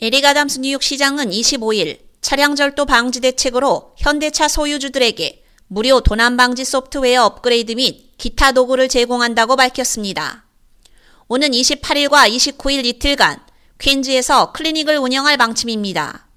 에릭 0.00 0.24
아담스 0.24 0.60
뉴욕 0.60 0.80
시장은 0.80 1.30
25일 1.30 1.98
차량 2.20 2.54
절도 2.54 2.86
방지 2.86 3.20
대책으로 3.20 3.94
현대차 3.98 4.46
소유주들에게 4.46 5.42
무료 5.66 5.98
도난 6.00 6.36
방지 6.36 6.64
소프트웨어 6.64 7.24
업그레이드 7.24 7.72
및 7.72 8.16
기타 8.16 8.52
도구를 8.52 8.88
제공한다고 8.88 9.56
밝혔습니다. 9.56 10.44
오는 11.26 11.50
28일과 11.50 12.30
29일 12.32 12.86
이틀간 12.86 13.40
퀸즈에서 13.80 14.52
클리닉을 14.52 14.98
운영할 14.98 15.36
방침입니다. 15.36 16.28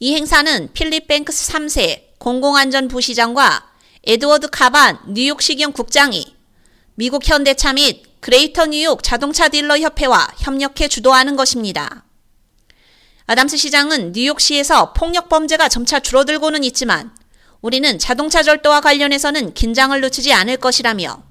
이 0.00 0.16
행사는 0.16 0.72
필립 0.72 1.06
뱅크스 1.06 1.52
3세 1.52 2.18
공공안전 2.18 2.88
부시장과 2.88 3.64
에드워드 4.02 4.48
카반 4.50 4.98
뉴욕시경 5.06 5.70
국장이 5.70 6.34
미국 6.96 7.28
현대차 7.28 7.74
및 7.74 8.02
그레이터 8.18 8.66
뉴욕 8.66 9.04
자동차 9.04 9.48
딜러 9.48 9.78
협회와 9.78 10.34
협력해 10.38 10.88
주도하는 10.88 11.36
것입니다. 11.36 12.05
아담스 13.28 13.56
시장은 13.56 14.12
뉴욕시에서 14.12 14.92
폭력 14.92 15.28
범죄가 15.28 15.68
점차 15.68 15.98
줄어들고는 15.98 16.62
있지만 16.62 17.10
우리는 17.60 17.98
자동차 17.98 18.44
절도와 18.44 18.80
관련해서는 18.80 19.52
긴장을 19.52 20.00
놓치지 20.00 20.32
않을 20.32 20.58
것이라며 20.58 21.24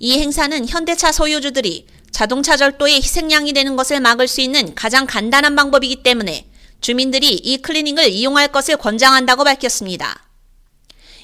이 0.00 0.18
행사는 0.18 0.68
현대차 0.68 1.12
소유주들이 1.12 1.86
자동차 2.10 2.58
절도의 2.58 2.96
희생양이 2.96 3.54
되는 3.54 3.74
것을 3.74 4.00
막을 4.00 4.28
수 4.28 4.42
있는 4.42 4.74
가장 4.74 5.06
간단한 5.06 5.56
방법이기 5.56 6.02
때문에 6.02 6.46
주민들이 6.82 7.32
이 7.32 7.56
클리닉을 7.56 8.10
이용할 8.10 8.48
것을 8.48 8.76
권장한다고 8.76 9.44
밝혔습니다. 9.44 10.28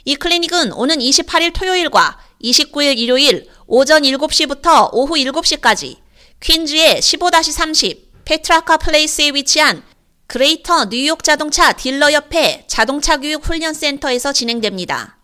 이 0.06 0.17
클리닉은 0.17 0.73
오는 0.73 0.97
28일 0.98 1.53
토요일과 1.53 2.19
29일 2.42 2.97
일요일 2.97 3.47
오전 3.67 4.03
7시부터 4.03 4.89
오후 4.95 5.17
7시까지 5.17 5.97
퀸즈의 6.41 7.01
15-30 7.01 7.98
페트라카 8.25 8.78
플레이스에 8.78 9.33
위치한 9.34 9.83
그레이터 10.27 10.87
뉴욕 10.87 11.23
자동차 11.23 11.73
딜러 11.73 12.11
협회 12.11 12.65
자동차 12.67 13.17
교육 13.19 13.47
훈련 13.47 13.73
센터에서 13.75 14.33
진행됩니다. 14.33 15.19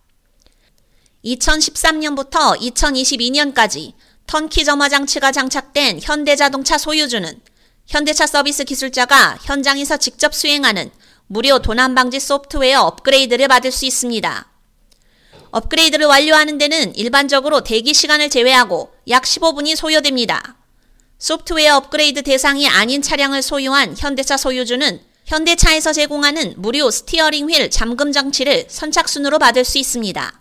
2013년부터 1.25 2.57
2022년까지 2.61 3.95
턴키 4.27 4.65
점화 4.65 4.89
장치가 4.89 5.33
장착된 5.33 6.01
현대 6.03 6.37
자동차 6.37 6.79
소유주는 6.79 7.41
현대차 7.87 8.29
서비스 8.29 8.63
기술자가 8.65 9.39
현장에서 9.43 9.97
직접 9.97 10.35
수행하는 10.35 10.91
무료 11.27 11.59
도난 11.59 11.97
방지 11.97 12.21
소프트웨어 12.21 12.83
업그레이드를 12.83 13.49
받을 13.49 13.73
수 13.73 13.85
있습니다. 13.85 14.49
업그레이드를 15.51 16.07
완료하는 16.07 16.59
데는 16.59 16.95
일반적으로 16.95 17.63
대기 17.63 17.93
시간을 17.93 18.31
제외하고 18.31 18.93
약 19.09 19.25
15분이 19.25 19.75
소요됩니다. 19.75 20.62
소프트웨어 21.23 21.77
업그레이드 21.77 22.23
대상이 22.23 22.67
아닌 22.67 23.01
차량을 23.01 23.43
소유한 23.43 23.95
현대차 23.97 24.37
소유주는 24.37 25.01
현대차에서 25.25 25.93
제공하는 25.93 26.55
무료 26.57 26.91
스티어링 26.91 27.49
휠 27.49 27.71
잠금 27.71 28.11
장치를 28.11 28.67
선착순으로 28.69 29.39
받을 29.39 29.65
수 29.65 29.79
있습니다. 29.79 30.41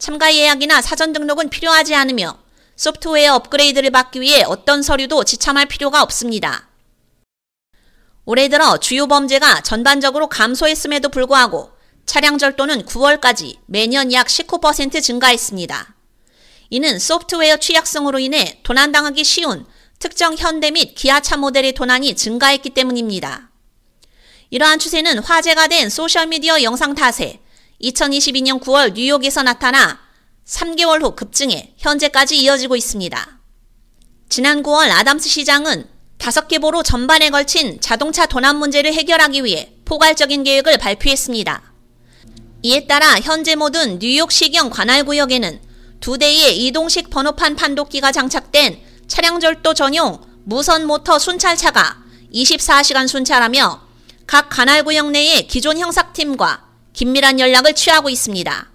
참가 0.00 0.34
예약이나 0.34 0.82
사전 0.82 1.12
등록은 1.12 1.50
필요하지 1.50 1.94
않으며 1.94 2.36
소프트웨어 2.74 3.36
업그레이드를 3.36 3.92
받기 3.92 4.20
위해 4.20 4.42
어떤 4.42 4.82
서류도 4.82 5.22
지참할 5.22 5.66
필요가 5.66 6.02
없습니다. 6.02 6.68
올해 8.24 8.48
들어 8.48 8.78
주요 8.78 9.06
범죄가 9.06 9.60
전반적으로 9.60 10.28
감소했음에도 10.28 11.10
불구하고 11.10 11.70
차량 12.06 12.38
절도는 12.38 12.86
9월까지 12.86 13.58
매년 13.66 14.12
약 14.12 14.26
19% 14.26 15.00
증가했습니다. 15.00 15.94
이는 16.70 16.98
소프트웨어 16.98 17.58
취약성으로 17.58 18.18
인해 18.18 18.58
도난당하기 18.64 19.22
쉬운 19.22 19.64
특정 20.02 20.36
현대 20.36 20.72
및 20.72 20.96
기아차 20.96 21.36
모델의 21.36 21.74
도난이 21.74 22.16
증가했기 22.16 22.70
때문입니다. 22.70 23.52
이러한 24.50 24.80
추세는 24.80 25.20
화제가 25.20 25.68
된 25.68 25.88
소셜미디어 25.88 26.64
영상 26.64 26.96
탓에 26.96 27.38
2022년 27.80 28.60
9월 28.60 28.94
뉴욕에서 28.94 29.44
나타나 29.44 30.00
3개월 30.44 31.02
후 31.02 31.14
급증해 31.14 31.74
현재까지 31.78 32.36
이어지고 32.36 32.74
있습니다. 32.74 33.38
지난 34.28 34.64
9월 34.64 34.90
아담스 34.90 35.28
시장은 35.28 35.86
5개 36.18 36.60
보로 36.60 36.82
전반에 36.82 37.30
걸친 37.30 37.80
자동차 37.80 38.26
도난 38.26 38.56
문제를 38.56 38.92
해결하기 38.92 39.44
위해 39.44 39.72
포괄적인 39.84 40.42
계획을 40.42 40.78
발표했습니다. 40.78 41.72
이에 42.62 42.86
따라 42.88 43.20
현재 43.20 43.54
모든 43.54 44.00
뉴욕 44.00 44.32
시경 44.32 44.68
관할 44.68 45.04
구역에는 45.04 45.60
두 46.00 46.18
대의 46.18 46.66
이동식 46.66 47.08
번호판 47.08 47.54
판독기가 47.54 48.10
장착된 48.10 48.90
차량 49.12 49.40
절도 49.40 49.74
전용 49.74 50.22
무선 50.44 50.86
모터 50.86 51.18
순찰차가 51.18 52.02
24시간 52.32 53.06
순찰하며 53.06 53.82
각 54.26 54.48
관할구역 54.48 55.10
내의 55.10 55.46
기존 55.48 55.76
형사팀과 55.76 56.64
긴밀한 56.94 57.38
연락을 57.38 57.74
취하고 57.74 58.08
있습니다. 58.08 58.70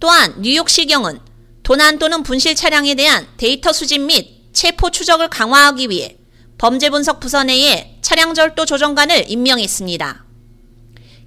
또한 0.00 0.34
뉴욕시경은 0.40 1.20
도난 1.62 2.00
또는 2.00 2.24
분실 2.24 2.56
차량에 2.56 2.96
대한 2.96 3.24
데이터 3.36 3.72
수집 3.72 4.00
및 4.00 4.52
체포 4.52 4.90
추적을 4.90 5.28
강화하기 5.28 5.90
위해 5.90 6.16
범죄 6.58 6.90
분석 6.90 7.20
부서 7.20 7.44
내에 7.44 7.98
차량 8.02 8.34
절도 8.34 8.66
조정관을 8.66 9.30
임명했습니다. 9.30 10.24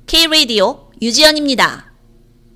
K-Radio 0.08 0.92
유지연입니다. 1.02 1.89